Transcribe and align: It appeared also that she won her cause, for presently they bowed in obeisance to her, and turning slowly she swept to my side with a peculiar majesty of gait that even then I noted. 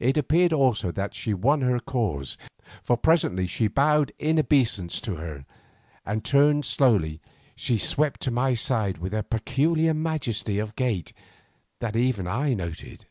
It 0.00 0.16
appeared 0.16 0.52
also 0.52 0.90
that 0.90 1.14
she 1.14 1.32
won 1.32 1.60
her 1.60 1.78
cause, 1.78 2.36
for 2.82 2.96
presently 2.96 3.46
they 3.46 3.68
bowed 3.68 4.10
in 4.18 4.36
obeisance 4.40 5.00
to 5.02 5.14
her, 5.18 5.44
and 6.04 6.24
turning 6.24 6.64
slowly 6.64 7.20
she 7.54 7.78
swept 7.78 8.20
to 8.22 8.32
my 8.32 8.54
side 8.54 8.98
with 8.98 9.12
a 9.14 9.22
peculiar 9.22 9.94
majesty 9.94 10.58
of 10.58 10.74
gait 10.74 11.12
that 11.78 11.94
even 11.94 12.24
then 12.24 12.34
I 12.34 12.54
noted. 12.54 13.06